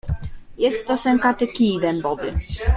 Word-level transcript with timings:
"Jest 0.57 0.87
to 0.87 0.97
sękaty 0.97 1.47
kij 1.47 1.79
dębowy." 1.79 2.39